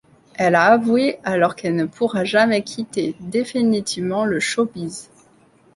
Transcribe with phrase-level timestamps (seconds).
[0.33, 5.11] Elle a avoué alors qu'elle ne pourra jamais quitter définitivement le showbiz.